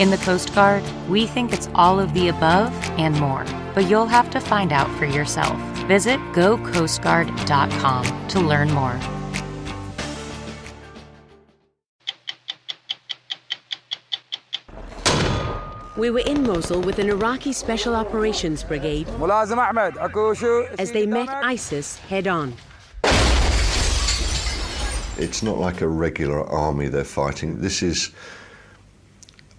[0.00, 4.06] In the Coast Guard, we think it's all of the above and more, but you'll
[4.06, 5.60] have to find out for yourself.
[5.88, 8.98] Visit gocoastguard.com to learn more.
[15.98, 19.06] We were in Mosul with an Iraqi Special Operations Brigade
[20.78, 22.54] as they met ISIS head on.
[25.18, 27.60] It's not like a regular army they're fighting.
[27.60, 28.12] This is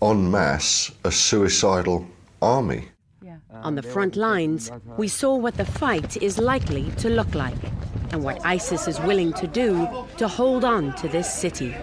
[0.01, 2.05] en masse a suicidal
[2.41, 2.87] army.
[3.63, 7.53] On the front lines, we saw what the fight is likely to look like
[8.11, 11.75] and what ISIS is willing to do to hold on to this city.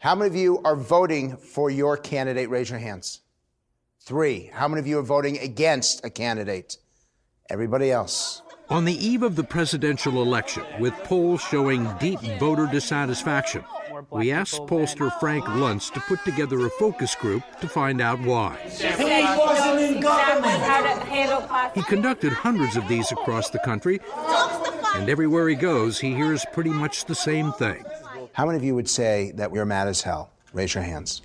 [0.00, 2.48] How many of you are voting for your candidate?
[2.48, 3.20] Raise your hands.
[4.00, 4.50] Three.
[4.52, 6.78] How many of you are voting against a candidate?
[7.50, 8.42] Everybody else.
[8.70, 13.64] On the eve of the presidential election, with polls showing deep voter dissatisfaction,
[14.10, 18.58] we asked pollster Frank Luntz to put together a focus group to find out why.
[21.74, 24.00] He conducted hundreds of these across the country,
[24.96, 27.82] and everywhere he goes, he hears pretty much the same thing.
[28.34, 30.30] How many of you would say that we're mad as hell?
[30.52, 31.22] Raise your hands.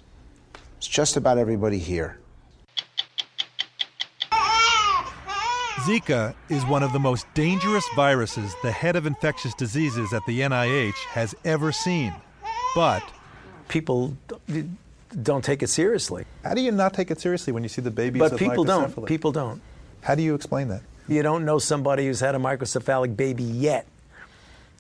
[0.77, 2.19] It's just about everybody here.
[5.83, 10.39] Zika is one of the most dangerous viruses the head of infectious diseases at the
[10.39, 12.13] NIH has ever seen.
[12.73, 13.03] But
[13.67, 14.15] people
[15.21, 16.23] don't take it seriously.
[16.41, 18.63] How do you not take it seriously when you see the babies But with people
[18.63, 19.05] don't.
[19.05, 19.61] People don't.
[19.99, 20.83] How do you explain that?
[21.09, 23.85] You don't know somebody who's had a microcephalic baby yet.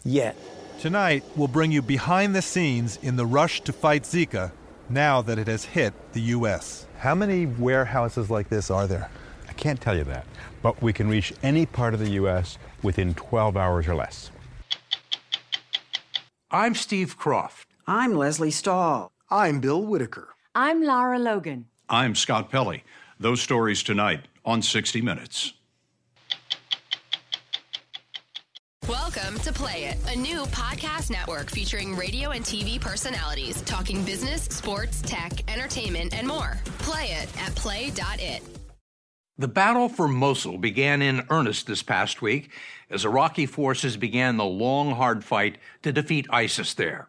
[0.05, 0.37] Yet.
[0.79, 4.53] Tonight, we'll bring you behind the scenes in the rush to fight Zika
[4.89, 6.87] now that it has hit the U.S.
[6.99, 9.09] How many warehouses like this are there?
[9.53, 10.25] I can't tell you that,
[10.63, 12.57] but we can reach any part of the U.S.
[12.81, 14.31] within 12 hours or less.
[16.49, 17.65] I'm Steve Kroft.
[17.85, 19.11] I'm Lesley Stahl.
[19.29, 20.29] I'm Bill Whitaker.
[20.55, 21.67] I'm Lara Logan.
[21.87, 22.83] I'm Scott Pelley.
[23.19, 25.53] Those stories tonight on 60 Minutes.
[28.89, 34.45] Welcome to Play It, a new podcast network featuring radio and TV personalities talking business,
[34.45, 36.57] sports, tech, entertainment, and more.
[36.79, 38.62] Play it at play.it.
[39.35, 42.51] The battle for Mosul began in earnest this past week
[42.91, 47.07] as Iraqi forces began the long, hard fight to defeat ISIS there.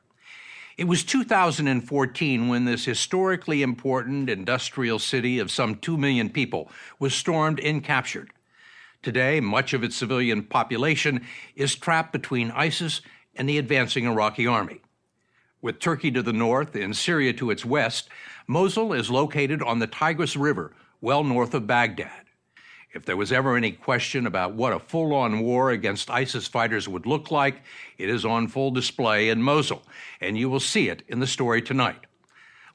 [0.78, 7.12] It was 2014 when this historically important industrial city of some 2 million people was
[7.12, 8.30] stormed and captured.
[9.02, 13.02] Today, much of its civilian population is trapped between ISIS
[13.36, 14.80] and the advancing Iraqi army.
[15.60, 18.08] With Turkey to the north and Syria to its west,
[18.46, 20.72] Mosul is located on the Tigris River,
[21.04, 22.24] well north of Baghdad.
[22.94, 26.88] If there was ever any question about what a full on war against ISIS fighters
[26.88, 27.60] would look like,
[27.98, 29.82] it is on full display in Mosul,
[30.22, 32.06] and you will see it in the story tonight.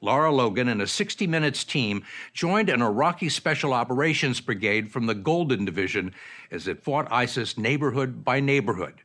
[0.00, 5.14] Lara Logan and a 60 Minutes team joined an Iraqi Special Operations Brigade from the
[5.16, 6.14] Golden Division
[6.52, 9.02] as it fought ISIS neighborhood by neighborhood.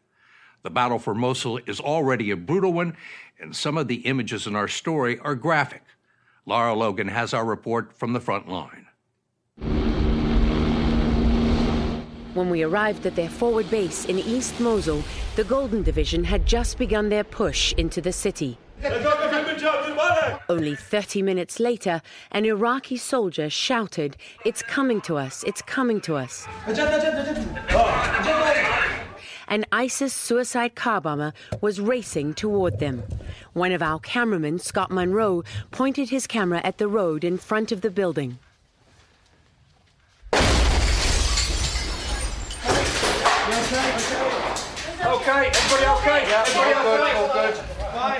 [0.61, 2.95] The battle for Mosul is already a brutal one,
[3.39, 5.81] and some of the images in our story are graphic.
[6.45, 8.84] Lara Logan has our report from the front line.
[12.35, 15.01] When we arrived at their forward base in East Mosul,
[15.37, 18.57] the Golden Division had just begun their push into the city.
[20.49, 26.15] Only 30 minutes later, an Iraqi soldier shouted, It's coming to us, it's coming to
[26.15, 26.45] us.
[29.47, 31.31] An ISIS suicide car bomber
[31.61, 33.03] was racing toward them.
[33.53, 37.79] One of our cameramen, Scott Monroe, pointed his camera at the road in front of
[37.79, 38.39] the building.
[45.27, 46.29] Okay, everybody okay?
[46.29, 47.49] Yeah, everybody all okay?
[47.49, 47.57] good,
[47.95, 48.13] all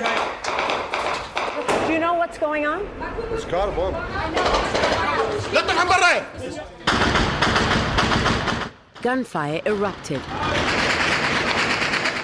[1.67, 1.87] good.
[1.87, 2.81] Do you know what's going on?
[3.31, 3.93] It's got a bomb.
[9.03, 10.19] Gunfire erupted.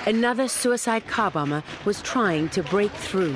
[0.07, 3.36] Another suicide car bomber was trying to break through.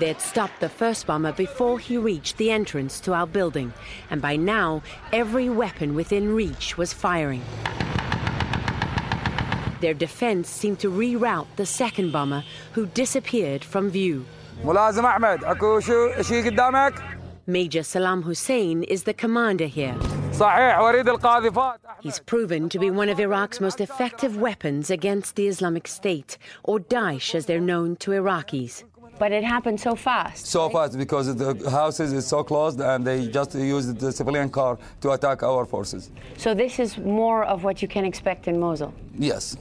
[0.00, 3.72] They'd stopped the first bomber before he reached the entrance to our building,
[4.10, 4.82] and by now,
[5.12, 7.42] every weapon within reach was firing.
[9.80, 14.24] Their defense seemed to reroute the second bomber, who disappeared from view.
[14.64, 16.94] ملازم احمد اكو شو شيء قدامك؟
[17.48, 19.94] Major Salam Hussein is the commander here.
[20.32, 25.46] صحيح وريد القاذفات He's proven to be one of Iraq's most effective weapons against the
[25.46, 28.84] Islamic State, or Daesh as they're known to Iraqis.
[29.21, 30.47] But it happened so fast.
[30.47, 34.79] So fast because the houses is so closed and they just used the civilian car
[35.01, 36.09] to attack our forces.
[36.37, 38.91] So this is more of what you can expect in Mosul.
[39.13, 39.55] Yes.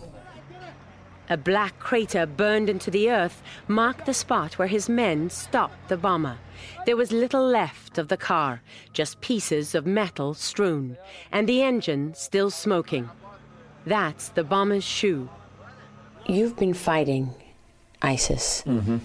[1.29, 5.99] A black crater burned into the earth marked the spot where his men stopped the
[5.99, 6.39] bomber.
[6.87, 8.63] There was little left of the car,
[8.95, 10.97] just pieces of metal strewn,
[11.31, 13.11] and the engine still smoking.
[13.85, 15.29] That's the bomber's shoe.
[16.27, 17.35] You've been fighting
[18.01, 19.01] ISIS mm-hmm.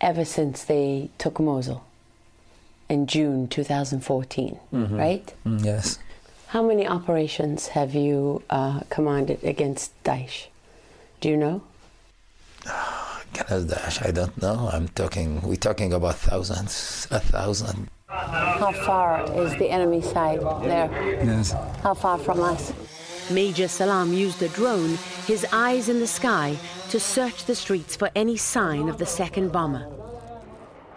[0.00, 1.84] Ever since they took Mosul
[2.88, 5.32] in June 2014, right?
[5.44, 5.98] Yes.
[6.48, 10.46] How many operations have you uh, commanded against Daesh?
[11.20, 11.62] Do you know?
[13.34, 14.70] Against Daesh, I don't know.
[14.72, 15.40] I'm talking.
[15.42, 17.88] We're talking about thousands, a thousand.
[18.06, 20.88] How far is the enemy side there?
[21.24, 21.52] Yes.
[21.82, 22.72] How far from us?
[23.30, 24.96] Major Salam used a drone,
[25.26, 26.56] his eyes in the sky,
[26.90, 29.90] to search the streets for any sign of the second bomber.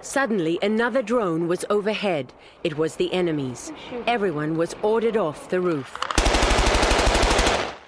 [0.01, 2.31] Suddenly, another drone was overhead.
[2.63, 3.71] It was the enemy's.
[4.05, 5.97] Everyone was ordered off the roof.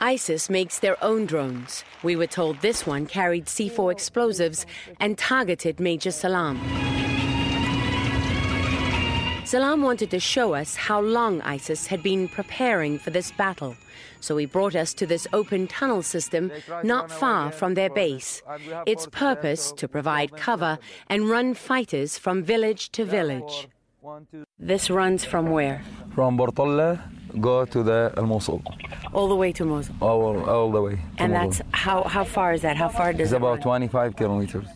[0.01, 1.83] ISIS makes their own drones.
[2.03, 4.65] We were told this one carried C4 explosives
[4.99, 6.57] and targeted Major Salam.
[9.45, 13.75] Salam wanted to show us how long ISIS had been preparing for this battle,
[14.19, 16.51] so he brought us to this open tunnel system
[16.83, 18.41] not far from their base.
[18.85, 23.67] Its purpose to provide cover and run fighters from village to village.
[24.57, 25.81] This runs from where?
[26.15, 27.01] From Bartella,
[27.39, 28.61] go to the Al Mosul.
[29.13, 29.95] All the way to Mosul.
[30.01, 30.99] All, all the way.
[31.17, 32.77] And that's how how far is that?
[32.77, 33.61] How far does It's it about run?
[33.61, 34.67] 25 kilometers.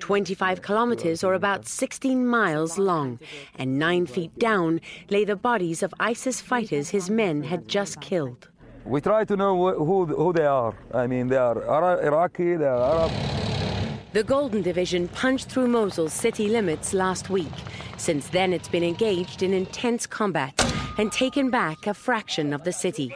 [0.00, 3.18] 25 kilometers or about 16 miles long,
[3.56, 8.48] and 9 feet down lay the bodies of ISIS fighters his men had just killed.
[8.84, 10.74] We try to know wh- who who they are.
[10.92, 11.58] I mean, they are
[12.02, 13.10] Iraqi, they are Arab.
[14.12, 17.56] The Golden Division punched through Mosul's city limits last week.
[17.96, 20.54] Since then, it's been engaged in intense combat
[20.98, 23.12] and taken back a fraction of the city.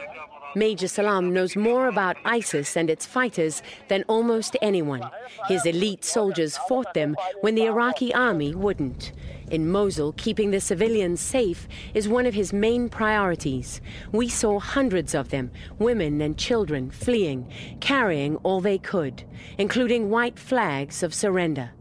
[0.55, 5.03] Major Salam knows more about ISIS and its fighters than almost anyone.
[5.47, 9.11] His elite soldiers fought them when the Iraqi army wouldn't.
[9.49, 13.81] In Mosul, keeping the civilians safe is one of his main priorities.
[14.11, 19.23] We saw hundreds of them, women and children, fleeing, carrying all they could,
[19.57, 21.71] including white flags of surrender.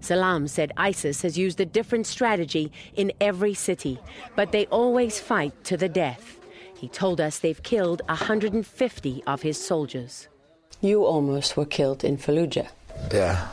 [0.00, 3.98] Salam said ISIS has used a different strategy in every city,
[4.36, 6.38] but they always fight to the death.
[6.76, 10.28] He told us they've killed 150 of his soldiers.
[10.80, 12.68] You almost were killed in Fallujah.
[13.12, 13.48] Yeah,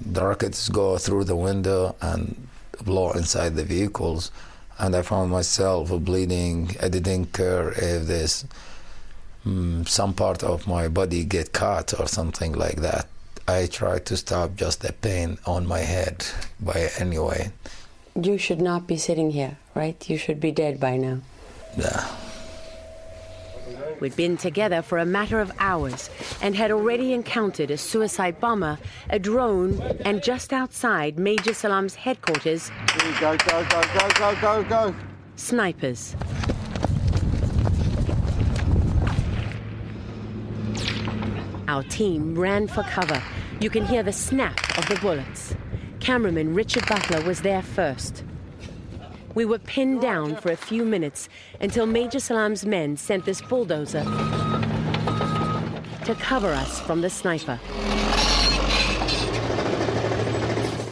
[0.00, 2.47] the rockets go through the window and
[2.84, 4.30] blow inside the vehicles,
[4.78, 6.76] and I found myself bleeding.
[6.82, 8.44] I didn't care if this
[9.46, 13.06] mm, some part of my body get cut or something like that.
[13.46, 16.26] I tried to stop just the pain on my head
[16.60, 17.50] by any way.
[18.14, 19.98] You should not be sitting here, right?
[20.10, 21.20] You should be dead by now.
[21.76, 22.06] Yeah.
[24.00, 26.08] We'd been together for a matter of hours
[26.40, 28.78] and had already encountered a suicide bomber,
[29.10, 32.70] a drone, and just outside Major Salam's headquarters,
[33.20, 34.94] Go, go, go, go, go, go, go.
[35.36, 36.14] snipers.
[41.66, 43.22] Our team ran for cover.
[43.60, 45.54] You can hear the snap of the bullets.
[46.00, 48.24] Cameraman Richard Butler was there first.
[49.38, 51.28] We were pinned down for a few minutes
[51.60, 54.02] until Major Salam's men sent this bulldozer
[56.04, 57.60] to cover us from the sniper.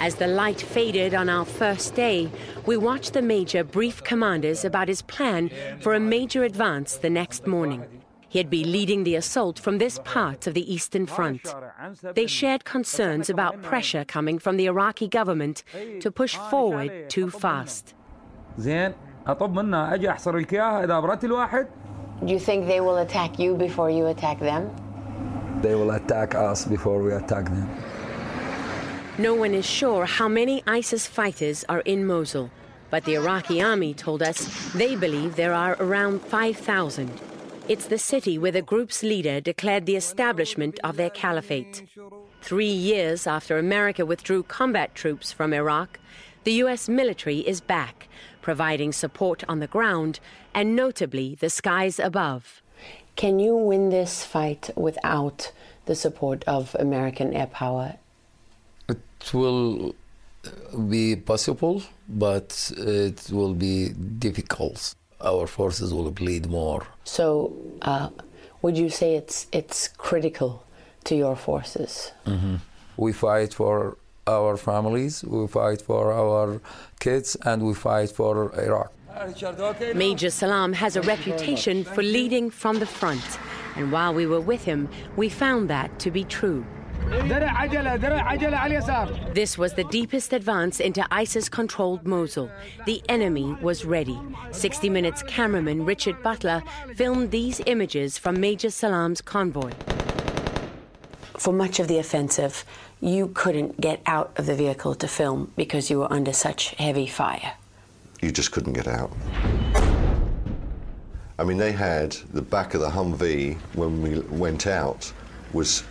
[0.00, 2.30] As the light faded on our first day,
[2.66, 5.50] we watched the Major brief commanders about his plan
[5.80, 7.84] for a major advance the next morning.
[8.28, 11.52] He'd be leading the assault from this part of the Eastern Front.
[12.14, 15.64] They shared concerns about pressure coming from the Iraqi government
[15.98, 17.92] to push forward too fast.
[18.57, 18.93] زين
[19.27, 21.67] اطب منها اجي احصر لك اياها اذا برت الواحد
[22.21, 24.63] Do you think they will attack you before you attack them?
[25.61, 27.67] they will attack us before we attack them
[29.17, 32.49] No one is sure how many ISIS fighters are in Mosul,
[32.89, 34.37] but the Iraqi army told us
[34.73, 37.11] they believe there are around 5,000.
[37.67, 41.85] It's the city where the group's leader declared the establishment of their caliphate.
[42.41, 45.99] Three years after America withdrew combat troops from Iraq,
[46.45, 46.89] the U.S.
[46.89, 48.04] military is back,
[48.50, 50.20] providing support on the ground
[50.54, 52.62] and notably the skies above.
[53.22, 55.38] Can you win this fight without
[55.86, 57.88] the support of American air power?
[58.88, 59.96] It will
[60.88, 63.78] be possible, but it will be
[64.26, 64.94] difficult.
[65.20, 66.82] Our forces will bleed more.
[67.02, 67.26] So,
[67.82, 68.10] uh,
[68.62, 70.50] would you say it's it's critical
[71.08, 72.12] to your forces?
[72.24, 72.56] Mhm.
[73.04, 73.96] We fight for
[74.26, 76.60] our families, we fight for our
[77.00, 78.92] kids, and we fight for Iraq.
[79.94, 83.38] Major Salam has a reputation for leading from the front,
[83.76, 86.66] and while we were with him, we found that to be true.
[89.32, 92.50] This was the deepest advance into ISIS controlled Mosul.
[92.84, 94.18] The enemy was ready.
[94.50, 96.62] 60 Minutes cameraman Richard Butler
[96.96, 99.70] filmed these images from Major Salam's convoy.
[101.38, 102.64] For much of the offensive,
[103.00, 107.06] you couldn't get out of the vehicle to film because you were under such heavy
[107.06, 107.52] fire.
[108.22, 109.12] You just couldn't get out.
[111.38, 115.12] I mean, they had the back of the Humvee when we went out
[115.52, 115.84] was,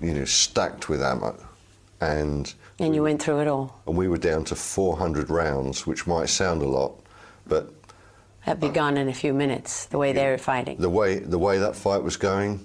[0.00, 1.34] you know, stacked with ammo,
[2.00, 3.80] and And you went through it all.
[3.88, 6.94] and we were down to 400 rounds, which might sound a lot,
[7.46, 7.72] but
[8.46, 10.78] That'd be gone in a few minutes, the way they were fighting.
[10.78, 12.64] the way the way that fight was going,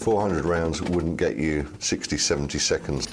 [0.00, 3.06] 400 rounds wouldn't get you 60, 70 seconds.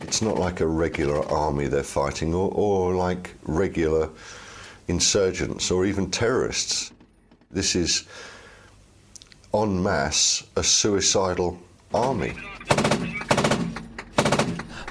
[0.00, 4.10] It's not like a regular army they're fighting, or, or like regular
[4.88, 6.90] insurgents or even terrorists.
[7.52, 8.08] This is
[9.54, 11.56] en masse a suicidal
[11.94, 12.34] army.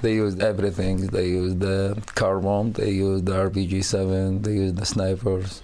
[0.01, 1.07] They used everything.
[1.07, 5.63] They used the car bomb, they used the RPG 7, they used the snipers.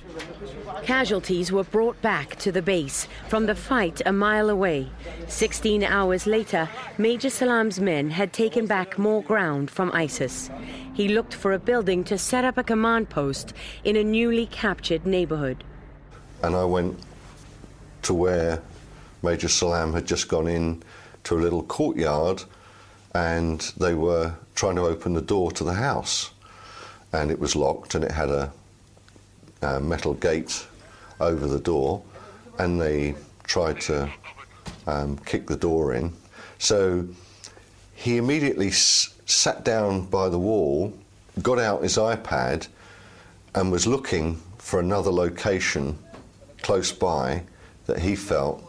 [0.86, 4.88] Casualties were brought back to the base from the fight a mile away.
[5.28, 10.52] 16 hours later, Major Salam's men had taken back more ground from ISIS.
[10.94, 15.08] He looked for a building to set up a command post in a newly captured
[15.08, 15.64] neighborhood.
[16.44, 17.00] and I went
[18.04, 18.62] to where
[19.24, 20.84] Major Salam had just gone in
[21.24, 22.44] to a little courtyard
[23.16, 26.30] and they were trying to open the door to the house
[27.12, 28.54] and it was locked and it had a,
[29.64, 30.68] a metal gate
[31.20, 32.02] over the door
[32.60, 34.10] and they tried to
[34.88, 36.12] um, kick the door in
[36.58, 37.06] so
[37.94, 40.94] he immediately s- sat down by the wall
[41.42, 42.68] got out his iPad
[43.56, 45.98] and was looking for another location
[46.62, 47.44] close by
[47.86, 48.64] that he felt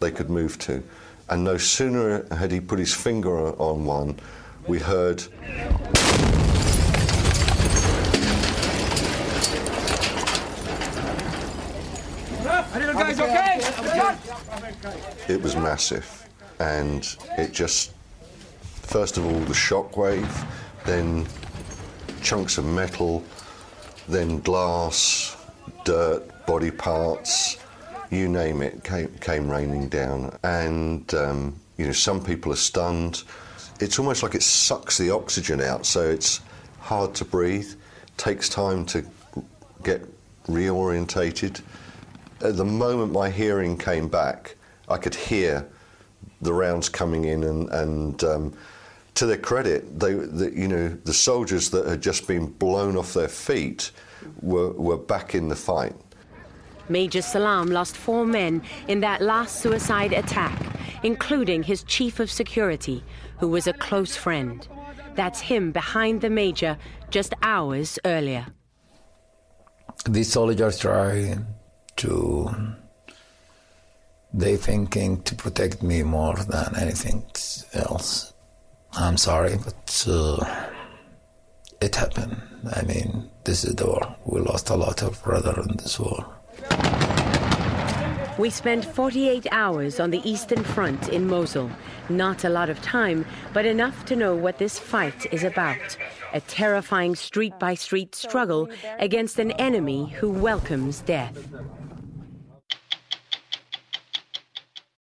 [0.00, 0.82] they could move to.
[1.30, 4.18] And no sooner had he put his finger on one,
[4.66, 5.24] we heard
[12.74, 14.71] Are you guys okay?
[15.28, 16.28] It was massive.
[16.58, 17.92] And it just,
[18.62, 20.46] first of all, the shockwave,
[20.84, 21.26] then
[22.22, 23.24] chunks of metal,
[24.08, 25.36] then glass,
[25.84, 27.58] dirt, body parts,
[28.10, 30.36] you name it, came, came raining down.
[30.44, 33.22] And, um, you know, some people are stunned.
[33.80, 36.40] It's almost like it sucks the oxygen out, so it's
[36.78, 37.72] hard to breathe,
[38.16, 39.04] takes time to
[39.82, 40.02] get
[40.46, 41.62] reorientated.
[42.40, 44.56] At the moment my hearing came back,
[44.92, 45.68] I could hear
[46.40, 48.54] the rounds coming in and, and um,
[49.14, 53.14] to their credit, they, the, you know, the soldiers that had just been blown off
[53.14, 53.90] their feet
[54.40, 55.94] were, were back in the fight.
[56.88, 60.60] Major Salam lost four men in that last suicide attack,
[61.02, 63.04] including his chief of security,
[63.38, 64.66] who was a close friend.
[65.14, 66.78] That's him behind the major
[67.10, 68.46] just hours earlier.
[70.08, 71.38] These soldiers try
[71.96, 72.74] to.
[74.34, 77.24] They thinking to protect me more than anything
[77.74, 78.32] else.
[78.94, 80.68] I'm sorry, but uh,
[81.80, 82.40] it happened.
[82.74, 84.16] I mean, this is the war.
[84.24, 86.26] We lost a lot of brother in this war.
[88.38, 91.70] We spent 48 hours on the Eastern Front in Mosul.
[92.08, 95.96] Not a lot of time, but enough to know what this fight is about.
[96.32, 101.36] A terrifying street by street struggle against an enemy who welcomes death.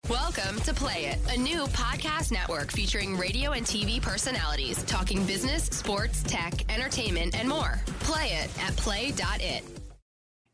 [0.10, 5.66] Welcome to Play It, a new podcast network featuring radio and TV personalities talking business,
[5.66, 7.80] sports, tech, entertainment, and more.
[8.02, 9.64] Play it at play.it.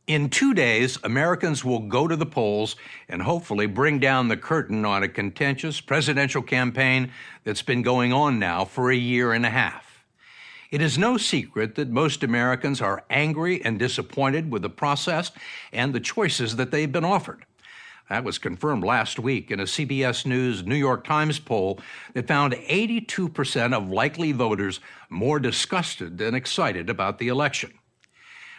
[0.06, 2.76] In two days, Americans will go to the polls
[3.08, 7.12] and hopefully bring down the curtain on a contentious presidential campaign
[7.44, 10.06] that's been going on now for a year and a half.
[10.72, 15.32] It is no secret that most Americans are angry and disappointed with the process
[15.72, 17.47] and the choices that they've been offered.
[18.10, 21.80] That was confirmed last week in a CBS News New York Times poll
[22.14, 27.74] that found 82% of likely voters more disgusted than excited about the election.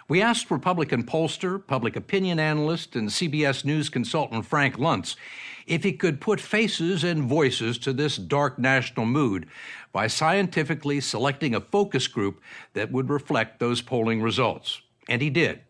[0.07, 5.17] We asked Republican pollster, public opinion analyst, and CBS News consultant Frank Luntz
[5.67, 9.47] if he could put faces and voices to this dark national mood
[9.93, 12.41] by scientifically selecting a focus group
[12.73, 14.81] that would reflect those polling results.
[15.09, 15.61] And he did.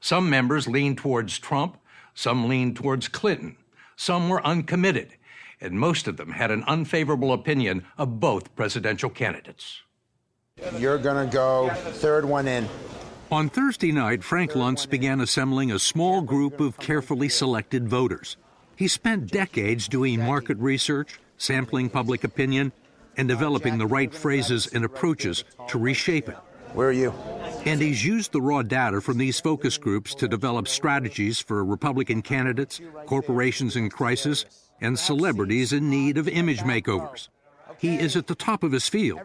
[0.00, 1.76] Some members leaned towards Trump,
[2.16, 3.56] some leaned towards Clinton,
[3.94, 5.14] some were uncommitted,
[5.60, 9.82] and most of them had an unfavorable opinion of both presidential candidates.
[10.78, 12.68] You're going to go third one in.
[13.30, 18.36] On Thursday night, Frank Luntz began assembling a small group of carefully selected voters.
[18.76, 22.72] He spent decades doing market research, sampling public opinion,
[23.16, 26.36] and developing the right phrases and approaches to reshape it.
[26.76, 27.10] Where are you?
[27.64, 32.20] And he's used the raw data from these focus groups to develop strategies for Republican
[32.20, 34.44] candidates, corporations in crisis,
[34.82, 37.28] and celebrities in need of image makeovers.
[37.78, 39.20] He is at the top of his field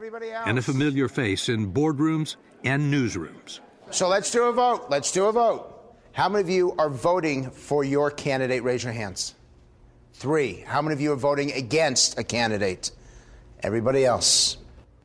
[0.46, 3.60] and a familiar face in boardrooms and newsrooms.
[3.90, 4.86] So let's do a vote.
[4.90, 5.68] Let's do a vote.
[6.14, 8.64] How many of you are voting for your candidate?
[8.64, 9.36] Raise your hands.
[10.14, 10.64] Three.
[10.66, 12.92] How many of you are voting against a candidate?
[13.62, 14.56] Everybody else.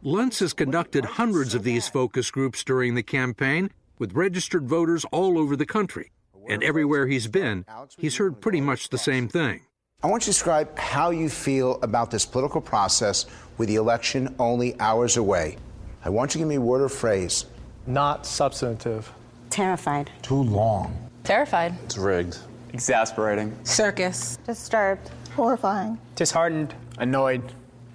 [0.05, 5.39] Luntz has conducted hundreds of these focus groups during the campaign with registered voters all
[5.39, 6.13] over the country.
[6.49, 7.65] And everywhere he's been,
[7.99, 9.63] he's heard pretty much the same thing.
[10.03, 13.27] I want you to describe how you feel about this political process
[13.59, 15.57] with the election only hours away.
[16.05, 17.47] I want you to give me a word or phrase.
[17.87, 19.11] Not substantive.
[19.51, 20.11] Terrified.
[20.23, 20.97] Too long.
[21.25, 21.75] Terrified.
[21.85, 22.39] It's rigged.
[22.73, 23.57] Exasperating.
[23.65, 24.37] Circus.
[24.47, 25.11] Disturbed.
[25.35, 25.99] Horrifying.
[26.15, 26.75] Disheartened.
[26.99, 27.43] Annoyed.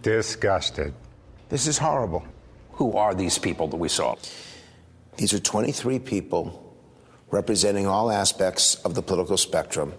[0.02, 0.94] Disgusted.
[1.52, 2.24] This is horrible.
[2.76, 4.16] Who are these people that we saw?
[5.18, 6.74] These are 23 people
[7.30, 9.94] representing all aspects of the political spectrum,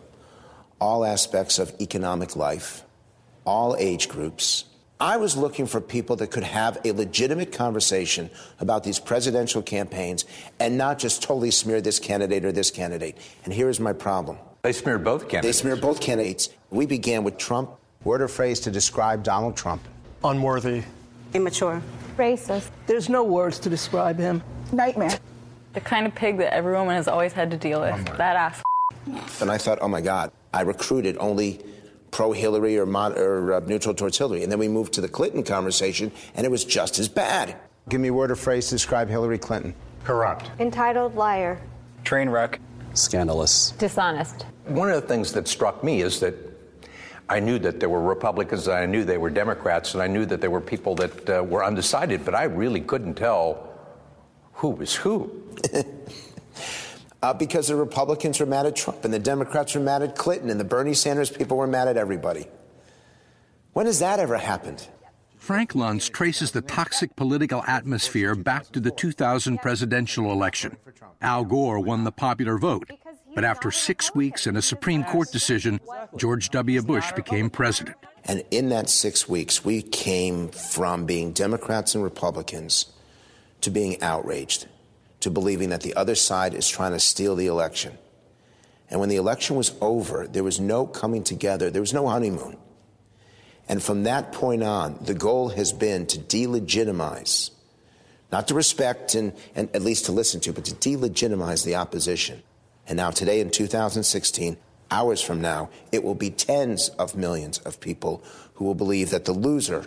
[0.81, 2.85] all aspects of economic life,
[3.45, 4.65] all age groups.
[4.99, 10.25] I was looking for people that could have a legitimate conversation about these presidential campaigns
[10.59, 13.19] and not just totally smear this candidate or this candidate.
[13.45, 14.39] And here is my problem.
[14.63, 15.59] They smeared both candidates.
[15.59, 16.49] They smeared both candidates.
[16.71, 17.73] We began with Trump.
[18.05, 19.83] Word or phrase to describe Donald Trump?
[20.25, 20.85] Unworthy.
[21.35, 21.83] Immature.
[22.17, 22.71] Racist.
[22.87, 24.43] There's no words to describe him.
[24.73, 25.19] Nightmare.
[25.73, 28.05] The kind of pig that every woman has always had to deal with.
[28.19, 28.63] That ass.
[29.41, 31.65] And I thought, oh my God, I recruited only
[32.11, 34.43] pro Hillary or, mod- or uh, neutral towards Hillary.
[34.43, 37.57] And then we moved to the Clinton conversation, and it was just as bad.
[37.89, 39.75] Give me a word or phrase to describe Hillary Clinton.
[40.05, 40.51] Corrupt.
[40.61, 41.61] Entitled liar.
[42.05, 42.61] Train wreck.
[42.93, 43.71] Scandalous.
[43.73, 44.45] Dishonest.
[44.67, 46.35] One of the things that struck me is that
[47.33, 50.27] I knew that there were Republicans, and I knew they were Democrats, and I knew
[50.27, 53.73] that there were people that uh, were undecided, but I really couldn't tell
[54.53, 55.33] who was who.
[57.23, 60.51] uh, because the Republicans were mad at Trump, and the Democrats were mad at Clinton,
[60.51, 62.49] and the Bernie Sanders people were mad at everybody.
[63.73, 64.87] When has that ever happened?
[65.39, 70.77] Frank Luntz traces the toxic political atmosphere back to the 2000 presidential election.
[71.23, 72.91] Al Gore won the popular vote,
[73.35, 75.81] but after six weeks and a Supreme Court decision,
[76.17, 76.83] George W.
[76.83, 77.97] Bush became president.
[78.25, 82.87] And in that six weeks, we came from being Democrats and Republicans
[83.63, 84.67] to being outraged,
[85.21, 87.99] to believing that the other side is trying to steal the election.
[88.91, 92.59] And when the election was over, there was no coming together, there was no honeymoon.
[93.69, 97.51] And from that point on, the goal has been to delegitimize,
[98.31, 102.43] not to respect and, and at least to listen to, but to delegitimize the opposition.
[102.89, 104.57] And now, today in 2016,
[104.91, 108.23] hours from now, it will be tens of millions of people
[108.55, 109.87] who will believe that the loser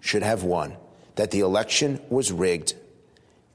[0.00, 0.76] should have won,
[1.16, 2.74] that the election was rigged,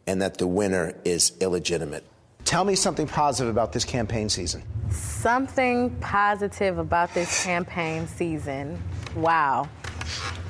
[0.08, 2.04] and that the winner is illegitimate.
[2.46, 4.64] Tell me something positive about this campaign season.
[4.90, 8.82] Something positive about this campaign season.
[9.16, 9.70] Wow.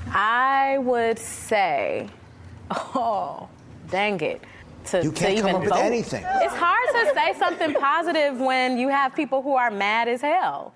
[0.07, 2.09] I would say,
[2.71, 3.49] oh,
[3.89, 4.41] dang it.
[4.85, 5.79] To, You can't to come even up with vote.
[5.79, 6.23] anything.
[6.27, 10.73] It's hard to say something positive when you have people who are mad as hell.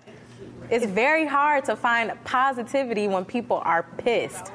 [0.70, 4.52] It's very hard to find positivity when people are pissed.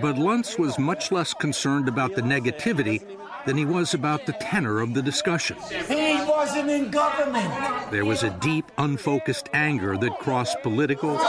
[0.00, 3.04] But Luntz was much less concerned about the negativity
[3.46, 5.56] than he was about the tenor of the discussion.
[5.86, 7.52] He wasn't in government.
[7.90, 11.20] There was a deep, unfocused anger that crossed political,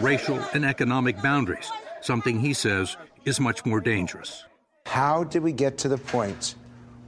[0.00, 4.44] racial, and economic boundaries, something he says is much more dangerous.
[4.86, 6.54] How did we get to the point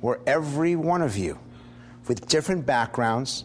[0.00, 1.38] where every one of you,
[2.08, 3.44] with different backgrounds,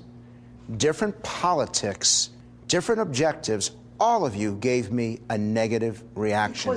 [0.76, 2.32] different politics,
[2.68, 6.76] different objectives, all of you gave me a negative reaction?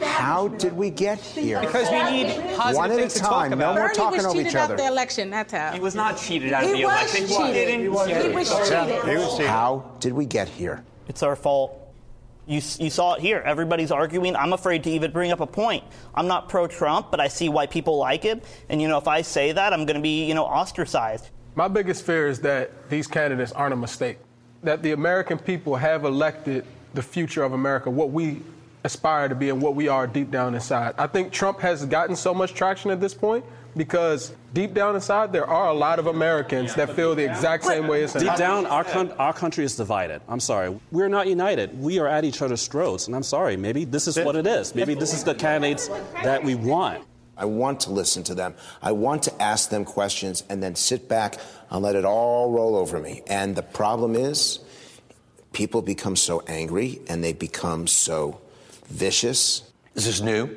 [0.00, 1.60] How did we get here?
[1.60, 3.58] Because we need positive One at a things to talk time.
[3.58, 4.76] No more Bernie talking was over cheated each out other.
[4.76, 5.72] the election, that's how.
[5.72, 7.28] He was not cheated out of the election.
[7.28, 7.54] cheated.
[7.54, 8.22] didn't He was cheat.
[8.22, 9.46] He was cheated.
[9.46, 10.82] How did we get here?
[11.06, 11.83] It's our fault.
[12.46, 13.42] You, you saw it here.
[13.44, 14.36] Everybody's arguing.
[14.36, 15.84] I'm afraid to even bring up a point.
[16.14, 18.42] I'm not pro Trump, but I see why people like him.
[18.68, 21.30] And, you know, if I say that, I'm going to be, you know, ostracized.
[21.54, 24.18] My biggest fear is that these candidates aren't a mistake.
[24.62, 28.42] That the American people have elected the future of America, what we
[28.84, 30.94] aspire to be and what we are deep down inside.
[30.98, 33.44] I think Trump has gotten so much traction at this point
[33.76, 37.86] because deep down inside there are a lot of Americans that feel the exact same
[37.86, 38.22] way as him.
[38.22, 40.20] Deep down, our, con- our country is divided.
[40.28, 40.78] I'm sorry.
[40.90, 41.78] We're not united.
[41.78, 43.06] We are at each other's throats.
[43.06, 43.56] And I'm sorry.
[43.56, 44.74] Maybe this is what it is.
[44.74, 45.88] Maybe this is the candidates
[46.22, 47.04] that we want.
[47.36, 48.54] I want to listen to them.
[48.80, 51.36] I want to ask them questions and then sit back
[51.70, 53.22] and let it all roll over me.
[53.26, 54.60] And the problem is,
[55.52, 58.40] people become so angry and they become so
[58.86, 59.70] vicious.
[59.94, 60.56] This is new.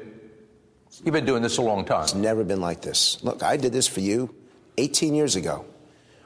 [1.04, 2.04] You've been doing this a long time.
[2.04, 3.24] It's never been like this.
[3.24, 4.34] Look, I did this for you
[4.78, 5.66] 18 years ago.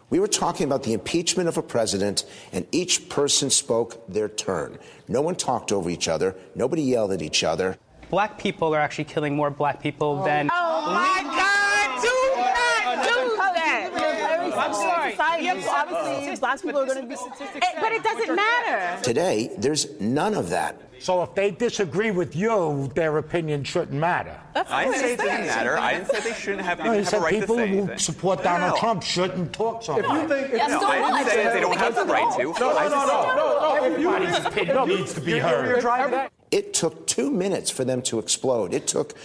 [0.10, 4.78] We were talking about the impeachment of a president, and each person spoke their turn.
[5.08, 7.78] No one talked over each other, nobody yelled at each other.
[8.10, 10.50] Black people are actually killing more black people oh than.
[10.52, 12.02] Oh my God!
[12.02, 12.08] Do
[12.42, 14.54] not do that.
[14.58, 15.44] I'm sorry.
[15.44, 17.16] Yes, obviously, black people are going to be.
[17.80, 19.02] But it doesn't matter.
[19.02, 20.91] Today, there's none of that.
[21.02, 24.40] So if they disagree with you, their opinion shouldn't matter.
[24.56, 25.76] I didn't say it didn't matter.
[25.80, 27.40] I didn't say they shouldn't have, they No, you didn't have a said right to
[27.40, 28.80] people say who support Donald no.
[28.80, 30.30] Trump shouldn't talk so If you much.
[30.30, 32.44] think, if No, you I didn't say they don't have the right to.
[32.44, 33.86] No, I no, just- no, no, no, no.
[33.86, 35.66] If you- Everybody's opinion needs to be heard.
[35.70, 38.72] you're driving that- It took two minutes for them to explode.
[38.72, 39.16] It took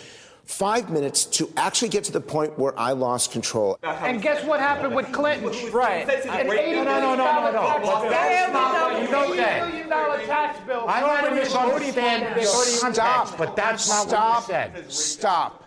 [0.46, 3.78] five minutes to actually get to the point where I lost control.
[3.82, 5.48] And guess what happened with Clinton?
[5.72, 6.08] Right.
[6.08, 7.60] An No, $80 no, no, no, no, no.
[7.60, 8.10] tax bill.
[8.10, 9.68] that's not what you $80 said.
[9.68, 10.84] million dollar tax bill.
[10.88, 13.38] I don't want to misunderstand the context, Stop.
[13.38, 14.48] but that's not Stop.
[14.48, 14.92] what you said.
[14.92, 15.62] Stop.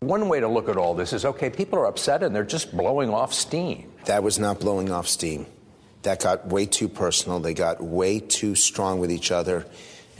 [0.00, 2.76] One way to look at all this is okay, people are upset and they're just
[2.76, 3.92] blowing off steam.
[4.06, 5.46] That was not blowing off steam.
[6.02, 7.38] That got way too personal.
[7.38, 9.64] They got way too strong with each other.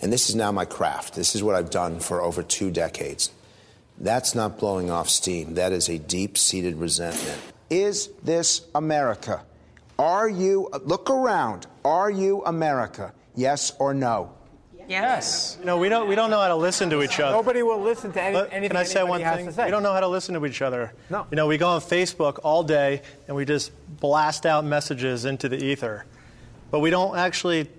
[0.01, 1.15] And this is now my craft.
[1.15, 3.31] This is what I've done for over two decades.
[4.03, 5.55] That's not blowing off steam.
[5.55, 7.41] That is a deep seated resentment.
[7.71, 9.43] Is this America?
[9.99, 13.13] Are you, look around, are you America?
[13.37, 14.33] Yes or no?
[14.89, 15.57] Yes.
[15.65, 16.09] No, we don't.
[16.09, 17.37] We don't know how to listen to each other.
[17.37, 19.51] Nobody will listen to any, Let- anything Can I say one thing?
[19.53, 19.67] say.
[19.67, 20.93] We don't know how to listen to each other.
[21.09, 21.25] No.
[21.31, 25.49] You know, we go on Facebook all day and we just blast out messages into
[25.49, 26.05] the ether,
[26.73, 27.71] but we don't actually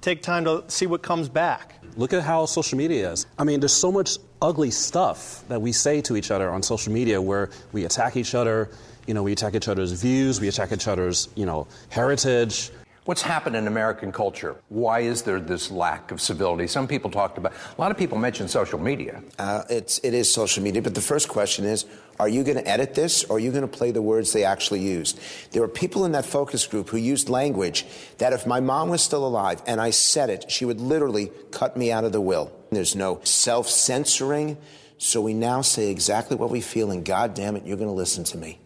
[0.00, 1.74] take time to see what comes back.
[1.96, 3.26] Look at how social media is.
[3.38, 6.92] I mean, there's so much ugly stuff that we say to each other on social
[6.92, 8.68] media where we attack each other.
[9.06, 12.70] You know, we attack each other's views, we attack each other's, you know, heritage.
[13.04, 14.54] What's happened in American culture?
[14.68, 16.68] Why is there this lack of civility?
[16.68, 19.22] Some people talked about, a lot of people mentioned social media.
[19.40, 21.84] Uh, it's, it is social media, but the first question is
[22.20, 24.44] are you going to edit this or are you going to play the words they
[24.44, 25.18] actually used?
[25.50, 27.86] There were people in that focus group who used language
[28.18, 31.76] that if my mom was still alive and I said it, she would literally cut
[31.76, 32.52] me out of the will.
[32.72, 34.56] There's no self censoring,
[34.96, 37.94] so we now say exactly what we feel, and God damn it, you're going to
[37.94, 38.58] listen to me.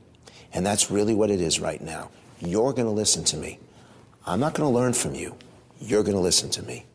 [0.53, 2.11] And that's really what it is right now.
[2.39, 3.59] You're going to listen to me.
[4.25, 5.37] I'm not going to learn from you.
[5.81, 6.87] You're going to listen to me.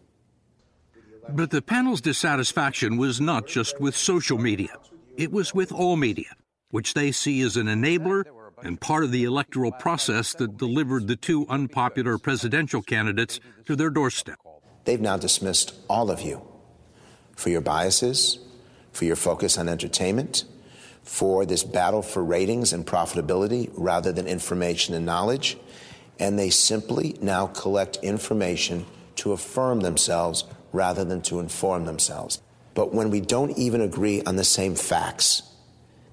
[1.29, 4.75] But the panel's dissatisfaction was not just with social media,
[5.17, 6.33] it was with all media,
[6.69, 8.23] which they see as an enabler
[8.63, 13.89] and part of the electoral process that delivered the two unpopular presidential candidates to their
[13.89, 14.37] doorstep.
[14.85, 16.50] They've now dismissed all of you
[17.41, 18.37] for your biases,
[18.91, 20.43] for your focus on entertainment,
[21.01, 25.57] for this battle for ratings and profitability rather than information and knowledge.
[26.19, 32.39] And they simply now collect information to affirm themselves rather than to inform themselves.
[32.75, 35.41] But when we don't even agree on the same facts,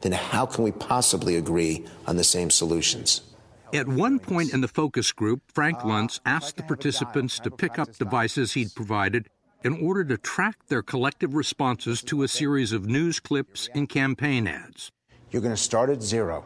[0.01, 3.21] then how can we possibly agree on the same solutions?
[3.75, 7.95] At one point in the focus group, Frank Luntz asked the participants to pick up
[7.99, 9.29] devices he'd provided
[9.65, 14.47] in order to track their collective responses to a series of news clips and campaign
[14.47, 14.91] ads.
[15.31, 16.45] You're going to start at zero.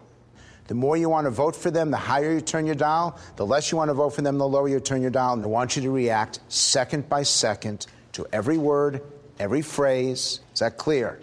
[0.69, 3.19] The more you want to vote for them, the higher you turn your dial.
[3.37, 5.35] The less you want to vote for them, the lower you turn your dial.
[5.35, 9.03] And I want you to react second by second to every word,
[9.39, 10.41] every phrase.
[10.55, 11.21] Is that clear?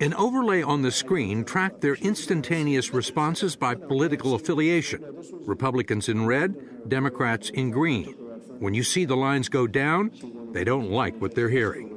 [0.00, 5.04] An overlay on the screen tracked their instantaneous responses by political affiliation
[5.44, 8.14] Republicans in red, Democrats in green.
[8.58, 10.10] When you see the lines go down,
[10.52, 11.94] they don't like what they're hearing.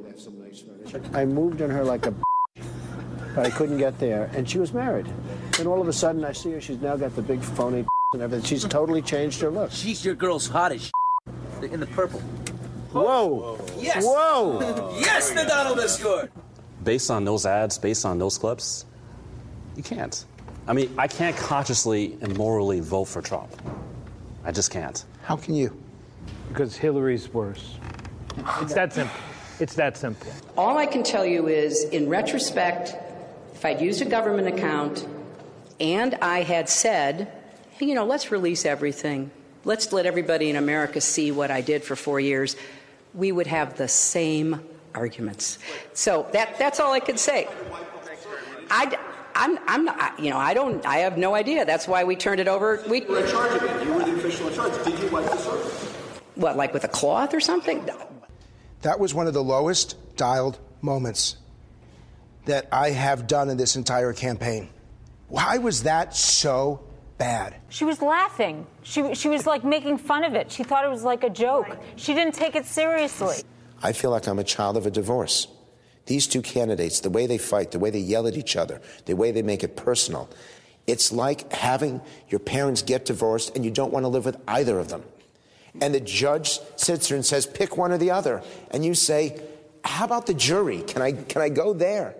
[1.13, 2.13] I moved on her like a
[3.35, 4.29] but I couldn't get there.
[4.33, 5.07] And she was married.
[5.57, 6.61] And all of a sudden, I see her.
[6.61, 8.45] She's now got the big phony and everything.
[8.45, 9.71] She's totally changed her look.
[9.71, 10.91] She's your girl's hottest
[11.61, 12.19] in the purple.
[12.91, 13.57] Whoa!
[13.77, 14.03] Yes!
[14.03, 14.97] Whoa!
[14.99, 16.29] yes, the Donald is good!
[16.83, 18.85] Based on those ads, based on those clips,
[19.77, 20.25] you can't.
[20.67, 23.49] I mean, I can't consciously and morally vote for Trump.
[24.43, 25.05] I just can't.
[25.23, 25.81] How can you?
[26.51, 27.77] Because Hillary's worse.
[28.61, 29.15] It's that simple.
[29.61, 30.29] It's that simple.
[30.57, 32.93] All I can tell you is, in retrospect,
[33.53, 35.07] if I'd used a government account
[35.79, 37.31] and I had said,
[37.71, 39.31] hey, you know, let's release everything,
[39.63, 42.57] let's let everybody in America see what I did for four years,
[43.13, 44.61] we would have the same
[44.93, 45.57] arguments.
[45.93, 47.47] So that, that's all I could say.
[48.69, 48.97] I,
[49.35, 51.65] I'm, I'm not, you know, I don't, I have no idea.
[51.65, 52.83] That's why we turned it over.
[52.89, 53.87] We, You were in charge of it.
[53.87, 54.83] You were the official in charge.
[54.83, 55.90] Did you wipe the circle?
[56.41, 57.87] What, like with a cloth or something?
[58.81, 61.37] That was one of the lowest dialed moments
[62.45, 64.69] that I have done in this entire campaign.
[65.27, 66.83] Why was that so
[67.17, 67.55] bad?
[67.69, 68.65] She was laughing.
[68.83, 70.51] She, she was like making fun of it.
[70.51, 71.77] She thought it was like a joke.
[71.95, 73.37] She didn't take it seriously.
[73.83, 75.47] I feel like I'm a child of a divorce.
[76.07, 79.15] These two candidates, the way they fight, the way they yell at each other, the
[79.15, 80.29] way they make it personal,
[80.87, 84.79] it's like having your parents get divorced and you don't want to live with either
[84.79, 85.03] of them.
[85.79, 88.43] And the judge sits there and says, pick one or the other.
[88.71, 89.41] And you say,
[89.85, 90.81] how about the jury?
[90.81, 92.15] Can I, can I go there?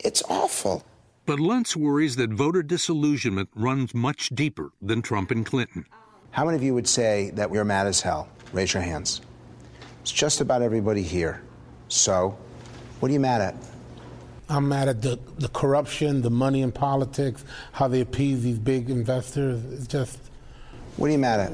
[0.00, 0.84] It's awful.
[1.26, 5.86] But Luntz worries that voter disillusionment runs much deeper than Trump and Clinton.
[6.30, 8.28] How many of you would say that we're mad as hell?
[8.52, 9.20] Raise your hands.
[10.02, 11.42] It's just about everybody here.
[11.88, 12.36] So,
[13.00, 13.54] what are you mad at?
[14.48, 18.90] I'm mad at the, the corruption, the money in politics, how they appease these big
[18.90, 19.64] investors.
[19.72, 20.18] It's just.
[20.96, 21.52] What are you mad at?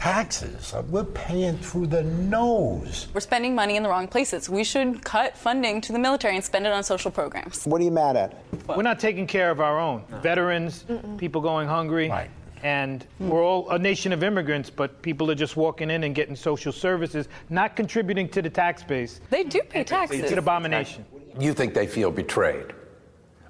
[0.00, 0.72] Taxes.
[0.72, 3.08] Uh, we're paying through the nose.
[3.12, 4.48] We're spending money in the wrong places.
[4.48, 7.66] We should cut funding to the military and spend it on social programs.
[7.66, 8.42] What are you mad at?
[8.66, 10.02] We're not taking care of our own.
[10.22, 10.86] Veterans,
[11.18, 12.08] people going hungry.
[12.08, 12.30] Right.
[12.62, 16.34] And we're all a nation of immigrants, but people are just walking in and getting
[16.34, 19.20] social services, not contributing to the tax base.
[19.28, 20.20] They do pay taxes.
[20.20, 21.04] It's an abomination.
[21.38, 22.72] You think they feel betrayed?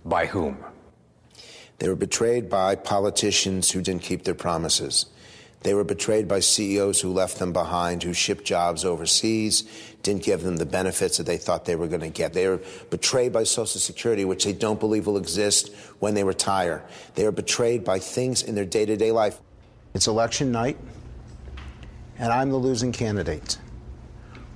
[0.05, 0.57] By whom?
[1.79, 5.07] They were betrayed by politicians who didn't keep their promises.
[5.63, 9.65] They were betrayed by CEOs who left them behind, who shipped jobs overseas,
[10.03, 12.33] didn't give them the benefits that they thought they were going to get.
[12.33, 16.83] They were betrayed by Social Security, which they don't believe will exist when they retire.
[17.15, 19.39] They are betrayed by things in their day to day life.
[19.93, 20.79] It's election night,
[22.19, 23.59] and I'm the losing candidate.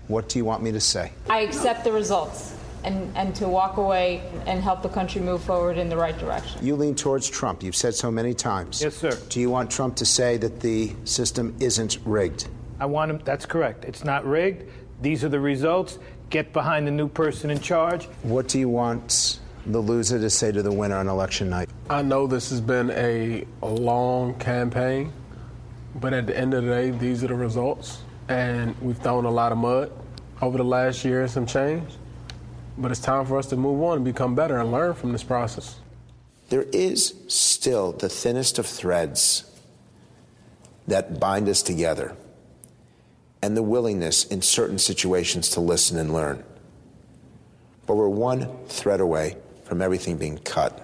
[0.09, 1.13] What do you want me to say?
[1.29, 2.54] I accept the results
[2.85, 6.65] and, and to walk away and help the country move forward in the right direction.
[6.65, 7.63] You lean towards Trump.
[7.63, 8.83] You've said so many times.
[8.83, 9.19] Yes, sir.
[9.29, 12.49] Do you want Trump to say that the system isn't rigged?
[12.79, 13.85] I want him, that's correct.
[13.85, 14.71] It's not rigged.
[15.01, 15.99] These are the results.
[16.31, 18.07] Get behind the new person in charge.
[18.23, 21.69] What do you want the loser to say to the winner on election night?
[21.89, 25.13] I know this has been a, a long campaign,
[25.97, 28.03] but at the end of the day, these are the results.
[28.29, 29.93] And we've thrown a lot of mud
[30.43, 31.89] over the last year and some change.
[32.77, 35.23] But it's time for us to move on and become better and learn from this
[35.23, 35.77] process.
[36.49, 39.45] There is still the thinnest of threads
[40.87, 42.17] that bind us together
[43.43, 46.43] and the willingness in certain situations to listen and learn.
[47.87, 50.81] But we're one thread away from everything being cut.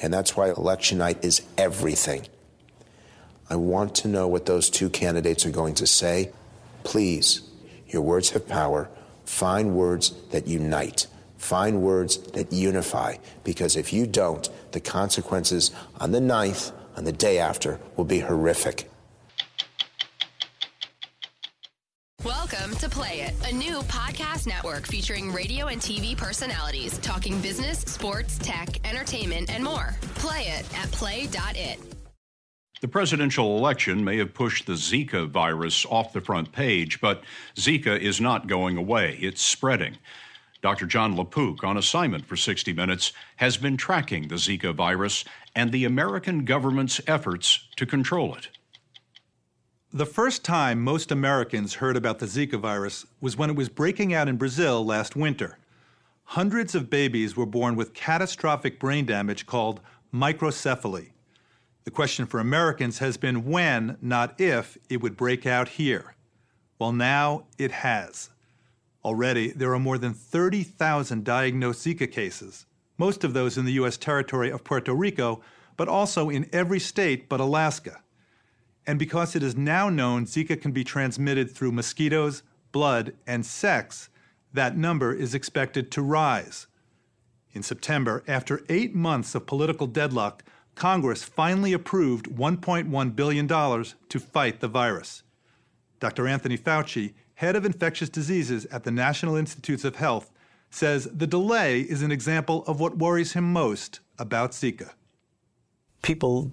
[0.00, 2.26] And that's why election night is everything.
[3.50, 6.32] I want to know what those two candidates are going to say.
[6.84, 7.42] Please,
[7.86, 8.88] your words have power.
[9.28, 11.06] Find words that unite.
[11.36, 13.16] Find words that unify.
[13.44, 18.20] Because if you don't, the consequences on the 9th, on the day after, will be
[18.20, 18.90] horrific.
[22.24, 27.80] Welcome to Play It, a new podcast network featuring radio and TV personalities talking business,
[27.80, 29.94] sports, tech, entertainment, and more.
[30.16, 31.97] Play it at play.it.
[32.80, 37.24] The presidential election may have pushed the Zika virus off the front page, but
[37.56, 39.18] Zika is not going away.
[39.20, 39.98] It's spreading.
[40.62, 40.86] Dr.
[40.86, 45.24] Jon LaPook, on assignment for 60 Minutes, has been tracking the Zika virus
[45.56, 48.48] and the American government's efforts to control it.
[49.92, 54.14] The first time most Americans heard about the Zika virus was when it was breaking
[54.14, 55.58] out in Brazil last winter.
[56.24, 59.80] Hundreds of babies were born with catastrophic brain damage called
[60.14, 61.10] microcephaly.
[61.88, 66.14] The question for Americans has been when, not if, it would break out here.
[66.78, 68.28] Well, now it has.
[69.02, 72.66] Already, there are more than 30,000 diagnosed Zika cases,
[72.98, 73.96] most of those in the U.S.
[73.96, 75.40] territory of Puerto Rico,
[75.78, 78.02] but also in every state but Alaska.
[78.86, 84.10] And because it is now known Zika can be transmitted through mosquitoes, blood, and sex,
[84.52, 86.66] that number is expected to rise.
[87.52, 90.44] In September, after eight months of political deadlock,
[90.78, 95.24] Congress finally approved $1.1 billion to fight the virus.
[95.98, 96.28] Dr.
[96.28, 100.30] Anthony Fauci, head of infectious diseases at the National Institutes of Health,
[100.70, 104.90] says the delay is an example of what worries him most about Zika.
[106.02, 106.52] People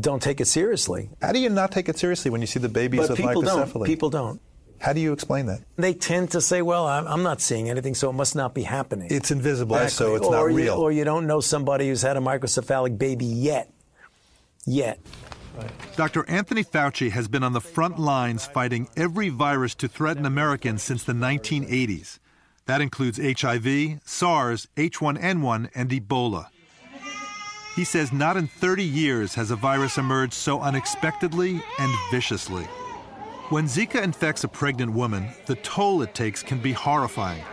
[0.00, 1.10] don't take it seriously.
[1.20, 3.42] How do you not take it seriously when you see the babies but with people
[3.42, 3.72] microcephaly?
[3.72, 3.84] Don't.
[3.84, 4.40] People don't.
[4.82, 5.60] How do you explain that?
[5.76, 9.06] They tend to say, well, I'm not seeing anything, so it must not be happening.
[9.12, 10.06] It's invisible, exactly.
[10.06, 10.74] so it's or not you, real.
[10.74, 13.72] or you don't know somebody who's had a microcephalic baby yet.
[14.66, 14.98] Yet.
[15.94, 16.28] Dr.
[16.28, 21.04] Anthony Fauci has been on the front lines fighting every virus to threaten Americans since
[21.04, 22.18] the 1980s.
[22.66, 26.48] That includes HIV, SARS, H1N1, and Ebola.
[27.76, 32.66] He says not in 30 years has a virus emerged so unexpectedly and viciously.
[33.52, 37.44] When Zika infects a pregnant woman, the toll it takes can be horrifying.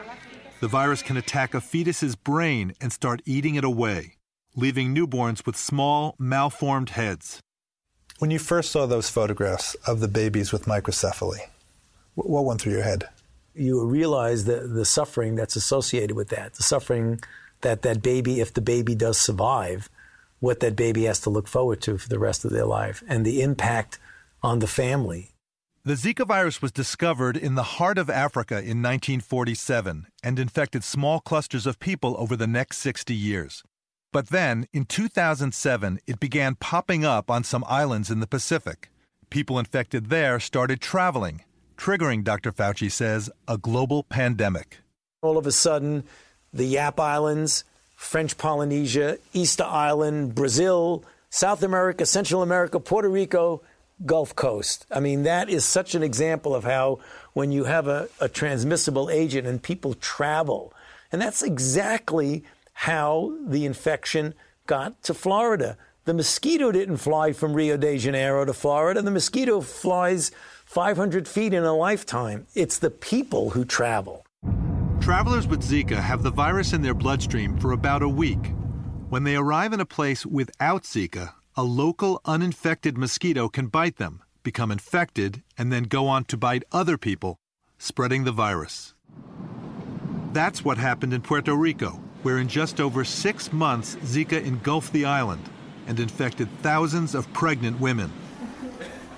[0.61, 4.15] The virus can attack a fetus's brain and start eating it away,
[4.55, 7.41] leaving newborns with small, malformed heads.
[8.19, 11.41] When you first saw those photographs of the babies with microcephaly,
[12.15, 13.09] what went through your head?
[13.53, 17.19] You realize the, the suffering that's associated with that, the suffering
[17.59, 19.89] that that baby, if the baby does survive,
[20.39, 23.25] what that baby has to look forward to for the rest of their life, and
[23.25, 23.99] the impact
[24.41, 25.31] on the family.
[25.89, 31.19] The Zika virus was discovered in the heart of Africa in 1947 and infected small
[31.19, 33.63] clusters of people over the next 60 years.
[34.13, 38.91] But then, in 2007, it began popping up on some islands in the Pacific.
[39.31, 41.43] People infected there started traveling,
[41.75, 42.51] triggering, Dr.
[42.51, 44.81] Fauci says, a global pandemic.
[45.23, 46.03] All of a sudden,
[46.53, 47.63] the Yap Islands,
[47.95, 53.63] French Polynesia, Easter Island, Brazil, South America, Central America, Puerto Rico,
[54.05, 54.85] Gulf Coast.
[54.91, 56.99] I mean, that is such an example of how
[57.33, 60.73] when you have a, a transmissible agent and people travel,
[61.11, 64.33] and that's exactly how the infection
[64.67, 65.77] got to Florida.
[66.05, 69.01] The mosquito didn't fly from Rio de Janeiro to Florida.
[69.01, 70.31] The mosquito flies
[70.65, 72.47] 500 feet in a lifetime.
[72.55, 74.25] It's the people who travel.
[75.01, 78.53] Travelers with Zika have the virus in their bloodstream for about a week.
[79.09, 84.23] When they arrive in a place without Zika, a local uninfected mosquito can bite them,
[84.43, 87.35] become infected, and then go on to bite other people,
[87.77, 88.93] spreading the virus.
[90.31, 95.03] That's what happened in Puerto Rico, where in just over six months, Zika engulfed the
[95.03, 95.49] island
[95.85, 98.09] and infected thousands of pregnant women.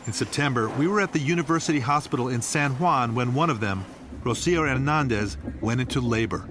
[0.08, 3.86] In September, we were at the University Hospital in San Juan when one of them,
[4.24, 6.50] Rocio Hernandez, went into labor.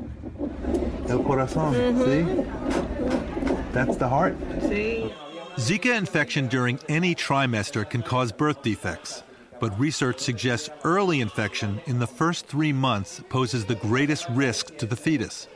[1.09, 2.05] El corazón, mm-hmm.
[2.05, 3.62] see?
[3.72, 4.37] That's the heart.
[4.68, 5.12] See?
[5.61, 9.23] Zika infection during any trimester can cause birth defects,
[9.61, 14.87] but research suggests early infection in the first three months poses the greatest risk to
[14.87, 15.49] the fetus.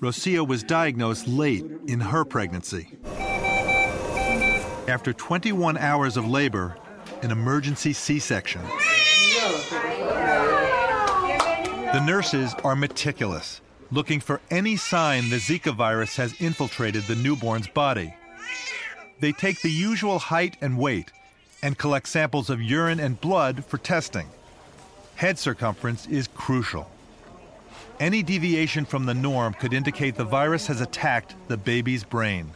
[0.00, 2.96] Rocio was diagnosed late in her pregnancy.
[4.86, 6.76] After 21 hours of labor,
[7.22, 8.62] an emergency C section.
[11.92, 17.66] The nurses are meticulous, looking for any sign the Zika virus has infiltrated the newborn's
[17.66, 18.14] body.
[19.24, 21.10] They take the usual height and weight
[21.62, 24.28] and collect samples of urine and blood for testing.
[25.14, 26.90] Head circumference is crucial.
[27.98, 32.50] Any deviation from the norm could indicate the virus has attacked the baby's brain.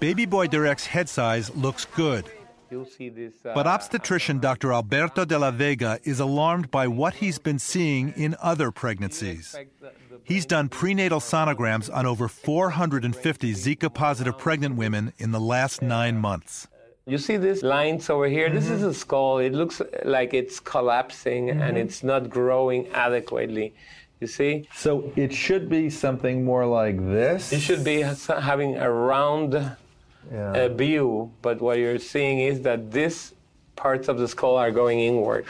[0.00, 2.28] Baby Boy Direct's head size looks good.
[3.54, 4.72] But obstetrician Dr.
[4.72, 9.56] Alberto de la Vega is alarmed by what he's been seeing in other pregnancies.
[10.24, 16.18] He's done prenatal sonograms on over 450 Zika positive pregnant women in the last nine
[16.18, 16.68] months.
[17.06, 18.50] You see these lines over here?
[18.50, 19.38] This is a skull.
[19.38, 21.84] It looks like it's collapsing and Mhm.
[21.84, 23.72] it's not growing adequately.
[24.20, 24.68] You see?
[24.74, 27.50] So it should be something more like this.
[27.52, 29.76] It should be having a round
[30.32, 33.34] uh, view, but what you're seeing is that these
[33.76, 35.46] parts of the skull are going inward,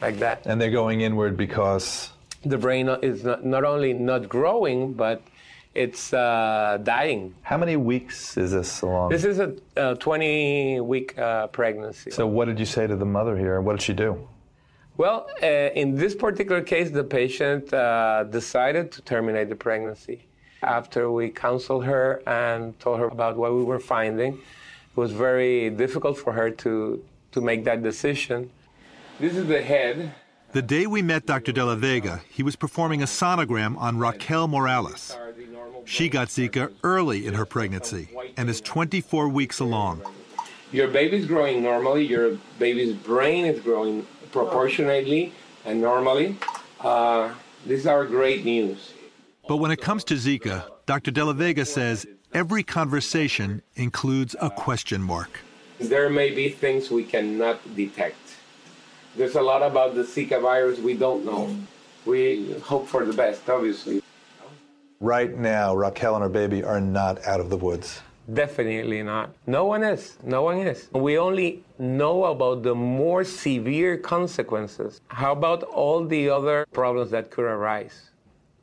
[0.00, 0.42] like that.
[0.46, 2.10] And they're going inward because
[2.44, 5.22] The brain is not, not only not growing, but
[5.74, 7.34] it's uh, dying.
[7.42, 9.10] how many weeks is this along?
[9.10, 12.10] This is a, uh 20 week uh, pregnancy.
[12.10, 13.60] so what did you say to the mother here?
[13.60, 14.28] What did she do?
[14.98, 20.26] Well, uh, in this particular case, the patient uh, decided to terminate the pregnancy.
[20.62, 25.70] After we counseled her and told her about what we were finding, it was very
[25.70, 28.50] difficult for her to, to make that decision.
[29.18, 30.14] This is the head.
[30.52, 31.50] The day we met Dr.
[31.50, 35.16] De La Vega, he was performing a sonogram on Raquel Morales.
[35.84, 40.02] She got Zika early in her pregnancy and is 24 weeks along.
[40.70, 45.32] Your baby's growing normally, your baby's brain is growing proportionately
[45.64, 46.38] and normally.
[46.80, 47.32] Uh,
[47.66, 48.92] these are great news.
[49.48, 51.10] But when it comes to Zika, Dr.
[51.10, 55.40] De La Vega says every conversation includes a question mark.
[55.80, 58.16] There may be things we cannot detect.
[59.16, 61.56] There's a lot about the Zika virus we don't know.
[62.06, 64.00] We hope for the best, obviously.
[65.00, 68.00] Right now, Raquel and her baby are not out of the woods.
[68.32, 69.34] Definitely not.
[69.48, 70.16] No one is.
[70.22, 70.88] No one is.
[70.92, 75.00] We only know about the more severe consequences.
[75.08, 78.11] How about all the other problems that could arise?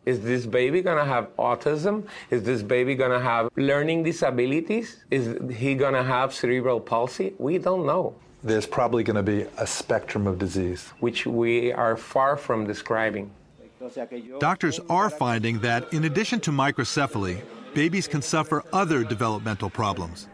[0.09, 1.95] Is this baby going to have autism?
[2.31, 4.87] Is this baby going to have learning disabilities?
[5.11, 7.27] Is he going to have cerebral palsy?
[7.37, 10.81] We don't know, There's probably going to be a spectrum of disease.
[10.99, 13.29] which we are far from describing.
[14.39, 17.35] Doctors are finding that in addition to microcephaly,
[17.75, 20.27] babies can suffer other developmental problems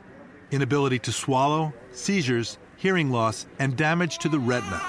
[0.51, 4.79] inability to swallow, seizures, hearing loss, and damage to the retina,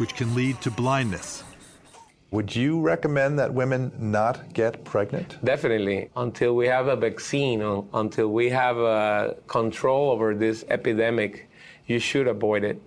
[0.00, 1.42] which can lead to blindness.
[2.32, 5.38] Would you recommend that women not get pregnant?
[5.44, 6.10] Definitely.
[6.16, 7.62] Until we have a vaccine,
[7.94, 11.48] until we have uh, control over this epidemic,
[11.86, 12.82] you should avoid it.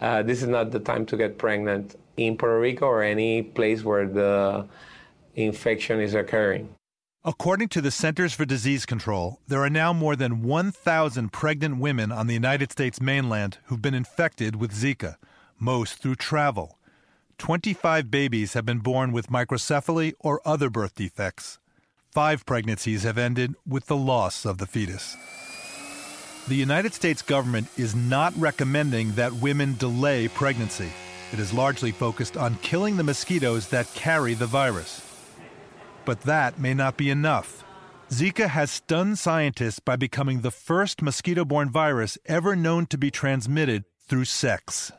[0.00, 3.82] Uh, this is not the time to get pregnant in Puerto Rico or any place
[3.82, 4.66] where the
[5.34, 6.68] infection is occurring.
[7.24, 12.12] According to the Centers for Disease Control, there are now more than 1,000 pregnant women
[12.12, 15.16] on the United States mainland who've been infected with Zika,
[15.58, 16.78] most through travel.
[17.38, 21.58] 25 babies have been born with microcephaly or other birth defects.
[22.12, 25.16] Five pregnancies have ended with the loss of the fetus.
[26.46, 30.90] The United States government is not recommending that women delay pregnancy.
[31.32, 35.00] It is largely focused on killing the mosquitoes that carry the virus.
[36.04, 37.64] But that may not be enough.
[38.10, 43.10] Zika has stunned scientists by becoming the first mosquito borne virus ever known to be
[43.10, 44.92] transmitted through sex.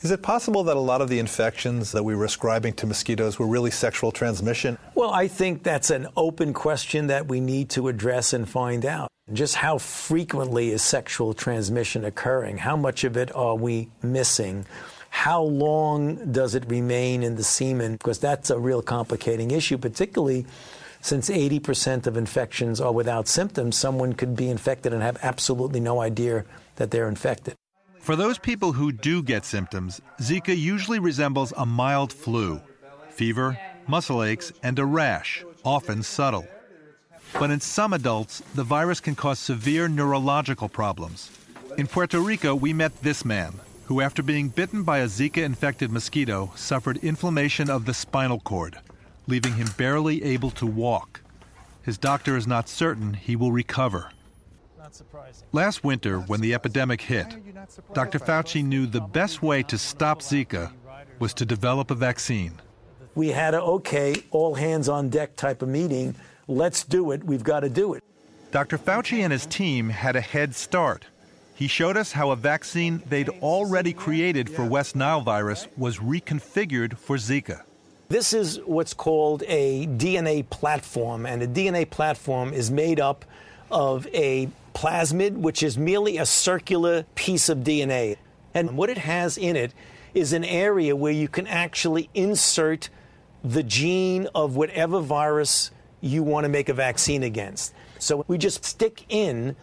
[0.00, 3.36] Is it possible that a lot of the infections that we were ascribing to mosquitoes
[3.36, 4.78] were really sexual transmission?
[4.94, 9.10] Well, I think that's an open question that we need to address and find out.
[9.32, 12.58] Just how frequently is sexual transmission occurring?
[12.58, 14.66] How much of it are we missing?
[15.10, 17.94] How long does it remain in the semen?
[17.94, 20.46] Because that's a real complicating issue, particularly
[21.00, 23.76] since 80% of infections are without symptoms.
[23.76, 26.44] Someone could be infected and have absolutely no idea
[26.76, 27.57] that they're infected.
[28.08, 32.58] For those people who do get symptoms, Zika usually resembles a mild flu
[33.10, 36.46] fever, muscle aches, and a rash, often subtle.
[37.38, 41.30] But in some adults, the virus can cause severe neurological problems.
[41.76, 43.52] In Puerto Rico, we met this man
[43.84, 48.78] who, after being bitten by a Zika infected mosquito, suffered inflammation of the spinal cord,
[49.26, 51.20] leaving him barely able to walk.
[51.82, 54.12] His doctor is not certain he will recover.
[55.52, 57.26] Last winter, when the epidemic hit,
[57.94, 58.18] Dr.
[58.18, 60.72] Fauci knew the best way to stop Zika
[61.18, 62.52] was to develop a vaccine.
[63.14, 66.14] We had a okay, all hands on deck type of meeting.
[66.46, 67.24] Let's do it.
[67.24, 68.04] We've got to do it.
[68.50, 68.78] Dr.
[68.78, 71.04] Fauci and his team had a head start.
[71.54, 76.96] He showed us how a vaccine they'd already created for West Nile virus was reconfigured
[76.96, 77.62] for Zika.
[78.08, 83.24] This is what's called a DNA platform, and a DNA platform is made up
[83.70, 84.48] of a
[84.78, 88.16] plasmid, which is merely a circular piece of DNA.
[88.54, 89.74] And what it has in it
[90.14, 92.88] is an area where you can actually insert
[93.42, 97.74] the gene of whatever virus you want to make a vaccine against.
[97.98, 99.56] So we just stick in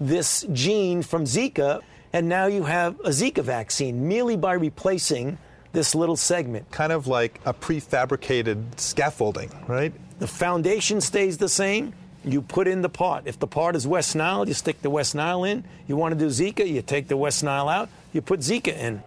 [0.00, 1.82] this gene from Zika,
[2.14, 5.36] and now you have a Zika vaccine merely by replacing
[5.72, 6.70] this little segment.
[6.70, 9.92] Kind of like a prefabricated scaffolding, right?
[10.18, 11.92] The foundation stays the same,
[12.24, 13.26] You put in the part.
[13.26, 15.64] If the part is West Nile, you stick the West Nile in.
[15.88, 19.02] You want to do Zika, you take the West Nile out, you put Zika in.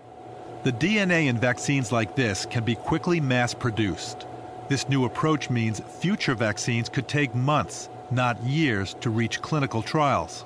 [0.63, 4.26] The DNA in vaccines like this can be quickly mass produced.
[4.68, 10.43] This new approach means future vaccines could take months, not years, to reach clinical trials.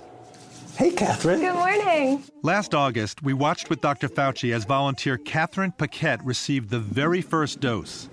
[0.76, 1.40] Hey, Catherine.
[1.40, 2.24] Good morning.
[2.42, 4.10] Last August, we watched with Dr.
[4.10, 8.10] Fauci as volunteer Catherine Paquette received the very first dose.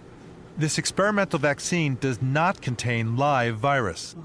[0.56, 4.16] This experimental vaccine does not contain live virus,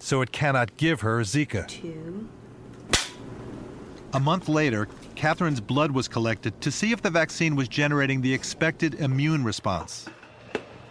[0.00, 1.68] so it cannot give her Zika.
[1.68, 2.28] Two.
[4.12, 8.34] A month later, Catherine's blood was collected to see if the vaccine was generating the
[8.34, 10.06] expected immune response.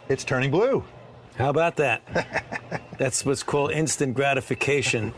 [0.07, 0.85] It's turning blue.
[1.35, 2.01] How about that?
[2.97, 5.13] That's what's called instant gratification.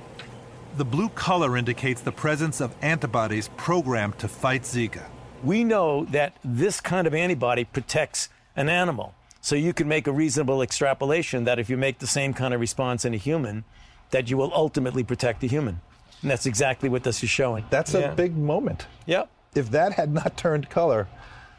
[0.78, 5.04] The blue color indicates the presence of antibodies programmed to fight Zika.
[5.44, 9.14] We know that this kind of antibody protects an animal.
[9.42, 12.60] So you can make a reasonable extrapolation that if you make the same kind of
[12.60, 13.64] response in a human,
[14.12, 15.80] that you will ultimately protect the human.
[16.22, 17.66] And that's exactly what this is showing.
[17.70, 18.12] That's Yeah.
[18.12, 18.86] a big moment.
[19.08, 19.30] Yep.
[19.56, 21.08] If that had not turned color,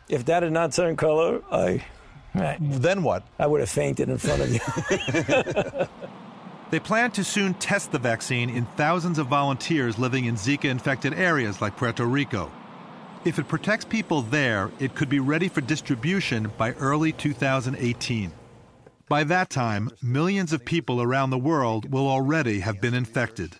[0.09, 1.84] If that had not turned color, I.
[2.61, 3.22] Then what?
[3.38, 5.86] I would have fainted in front of you.
[6.70, 11.12] They plan to soon test the vaccine in thousands of volunteers living in Zika infected
[11.12, 12.50] areas like Puerto Rico.
[13.26, 18.32] If it protects people there, it could be ready for distribution by early 2018.
[19.13, 23.57] By that time, millions of people around the world will already have been infected.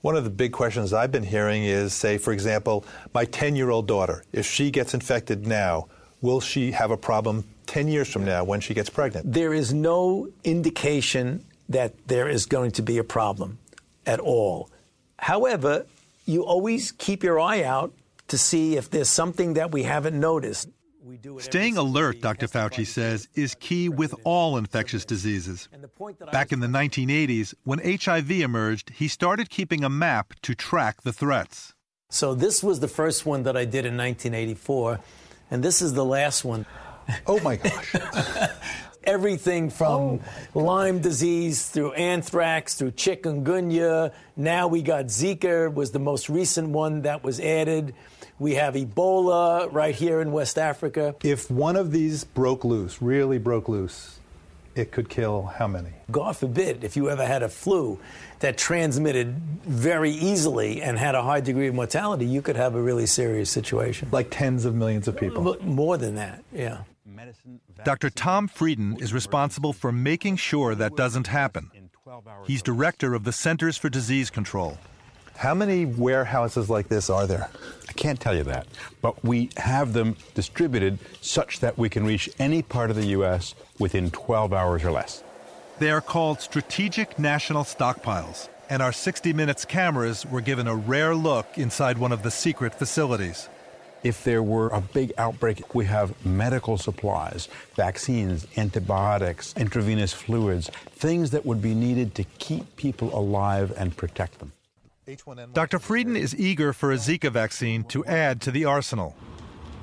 [0.00, 3.68] One of the big questions I've been hearing is say, for example, my 10 year
[3.68, 5.88] old daughter, if she gets infected now,
[6.22, 9.30] will she have a problem 10 years from now when she gets pregnant?
[9.30, 13.58] there is no indication that there is going to be a problem
[14.06, 14.70] at all.
[15.18, 15.84] However,
[16.24, 17.92] you always keep your eye out
[18.28, 20.70] to see if there's something that we haven't noticed.
[21.38, 22.46] Staying alert, Dr.
[22.46, 25.68] Fauci says, is key with all infectious diseases.
[26.32, 31.12] Back in the 1980s, when HIV emerged, he started keeping a map to track the
[31.12, 31.74] threats.
[32.10, 35.00] So this was the first one that I did in 1984,
[35.50, 36.66] and this is the last one.
[37.26, 37.94] Oh my gosh.
[39.04, 40.20] Everything from
[40.54, 44.12] oh Lyme disease through anthrax through chikungunya.
[44.36, 47.94] Now we got Zika was the most recent one that was added.
[48.38, 51.16] We have Ebola right here in West Africa.
[51.24, 54.20] If one of these broke loose, really broke loose,
[54.76, 55.90] it could kill how many?
[56.10, 57.98] God forbid, if you ever had a flu
[58.38, 59.34] that transmitted
[59.64, 63.50] very easily and had a high degree of mortality, you could have a really serious
[63.50, 64.08] situation.
[64.12, 65.56] Like tens of millions of people.
[65.62, 66.82] More than that, yeah.
[67.84, 68.10] Dr.
[68.10, 71.70] Tom Frieden is responsible for making sure that doesn't happen.
[72.46, 74.78] He's director of the Centers for Disease Control.
[75.36, 77.48] How many warehouses like this are there?
[77.98, 78.68] Can't tell you that,
[79.02, 83.56] but we have them distributed such that we can reach any part of the U.S.
[83.80, 85.24] within 12 hours or less.
[85.80, 91.16] They are called strategic national stockpiles, and our 60 Minutes cameras were given a rare
[91.16, 93.48] look inside one of the secret facilities.
[94.04, 101.32] If there were a big outbreak, we have medical supplies, vaccines, antibiotics, intravenous fluids, things
[101.32, 104.52] that would be needed to keep people alive and protect them.
[105.54, 105.78] Dr.
[105.78, 109.16] Frieden is eager for a Zika vaccine to add to the arsenal.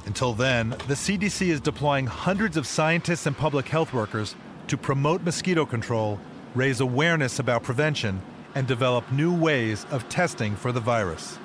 [0.06, 4.36] Until then, the CDC is deploying hundreds of scientists and public health workers
[4.68, 6.20] to promote mosquito control,
[6.54, 8.22] raise awareness about prevention,
[8.54, 11.40] and develop new ways of testing for the virus.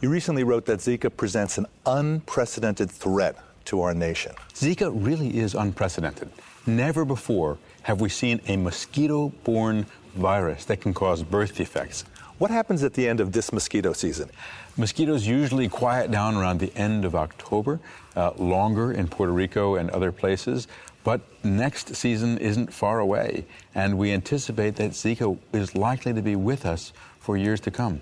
[0.00, 3.36] You recently wrote that Zika presents an unprecedented threat
[3.66, 4.32] to our nation.
[4.54, 6.30] Zika really is unprecedented.
[6.66, 9.84] Never before have we seen a mosquito borne
[10.14, 12.04] virus that can cause birth defects.
[12.42, 14.28] What happens at the end of this mosquito season?
[14.76, 17.78] Mosquitoes usually quiet down around the end of October,
[18.16, 20.66] uh, longer in Puerto Rico and other places.
[21.04, 26.34] But next season isn't far away, and we anticipate that Zika is likely to be
[26.34, 28.00] with us for years to come.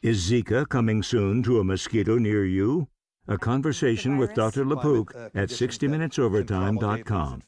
[0.00, 2.88] Is Zika coming soon to a mosquito near you?
[3.26, 4.64] A conversation with Dr.
[4.64, 7.42] LaPook at 60minutesovertime.com.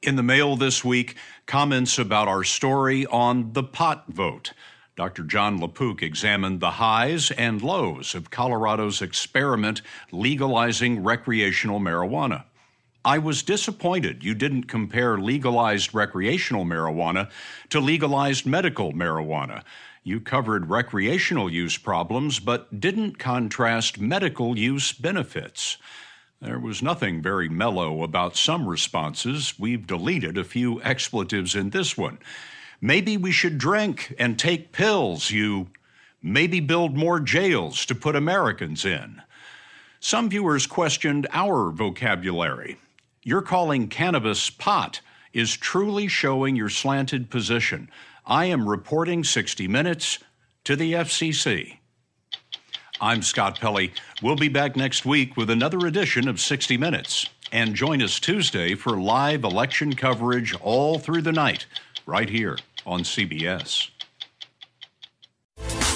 [0.00, 4.52] In the mail this week, comments about our story on the pot vote.
[4.94, 5.24] Dr.
[5.24, 9.82] Jon LaPook examined the highs and lows of Colorado's experiment
[10.12, 12.44] legalizing recreational marijuana.
[13.04, 17.28] I was disappointed you didn't compare legalized recreational marijuana
[17.70, 19.64] to legalized medical marijuana.
[20.04, 25.76] You covered recreational use problems, but didn't contrast medical use benefits.
[26.40, 29.58] There was nothing very mellow about some responses.
[29.58, 32.18] We've deleted a few expletives in this one.
[32.80, 35.68] Maybe we should drink and take pills, you.
[36.22, 39.20] Maybe build more jails to put Americans in.
[39.98, 42.76] Some viewers questioned our vocabulary.
[43.24, 45.00] You're calling cannabis pot
[45.32, 47.90] is truly showing your slanted position.
[48.24, 50.20] I am reporting 60 Minutes
[50.64, 51.78] to the FCC.
[53.00, 53.92] I'm Scott Pelley.
[54.22, 57.28] We'll be back next week with another edition of 60 Minutes.
[57.52, 61.66] And join us Tuesday for live election coverage all through the night,
[62.06, 63.90] right here on CBS.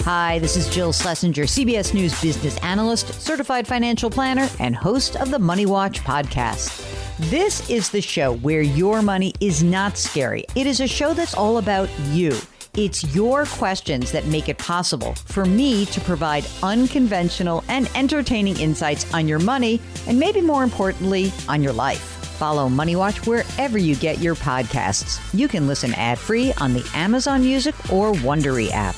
[0.05, 5.31] Hi, this is Jill Schlesinger, CBS News business analyst, certified financial planner, and host of
[5.31, 6.89] the Money Watch podcast.
[7.31, 10.45] This is the show where your money is not scary.
[10.55, 12.37] It is a show that's all about you.
[12.75, 19.13] It's your questions that make it possible for me to provide unconventional and entertaining insights
[19.13, 22.01] on your money, and maybe more importantly, on your life.
[22.39, 25.21] Follow Money Watch wherever you get your podcasts.
[25.39, 28.97] You can listen ad free on the Amazon Music or Wondery app.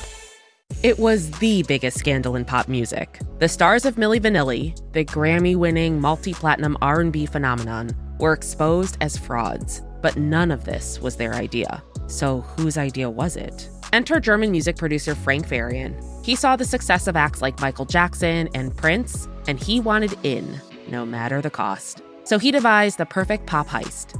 [0.81, 3.19] It was the biggest scandal in pop music.
[3.39, 10.15] The stars of Milli Vanilli, the Grammy-winning multi-platinum R&B phenomenon, were exposed as frauds, but
[10.15, 11.83] none of this was their idea.
[12.07, 13.69] So whose idea was it?
[13.93, 15.95] Enter German music producer Frank Farian.
[16.25, 20.59] He saw the success of acts like Michael Jackson and Prince, and he wanted in,
[20.89, 22.01] no matter the cost.
[22.23, 24.19] So he devised the perfect pop heist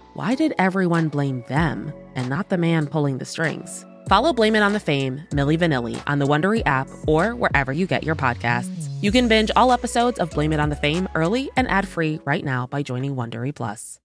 [0.13, 3.85] why did everyone blame them and not the man pulling the strings?
[4.07, 7.87] Follow Blame It on the Fame, Milli Vanilli, on the Wondery app or wherever you
[7.87, 8.89] get your podcasts.
[9.01, 12.19] You can binge all episodes of Blame It on the Fame early and ad free
[12.25, 13.99] right now by joining Wondery Plus.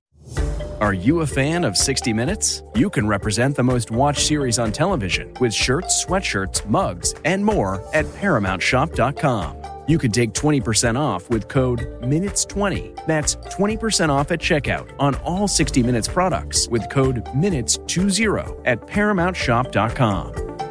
[0.81, 2.63] Are you a fan of 60 Minutes?
[2.75, 7.83] You can represent the most watched series on television with shirts, sweatshirts, mugs, and more
[7.95, 9.76] at ParamountShop.com.
[9.89, 13.07] You can take 20% off with code MINUTES20.
[13.07, 20.66] That's 20% off at checkout on all 60 Minutes products with code MINUTES20 at ParamountShop.com.